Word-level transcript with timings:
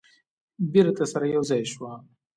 بیرته 0.73 1.03
سره 1.11 1.25
یو 1.35 1.43
ځای 1.49 1.63
شوه. 1.71 1.91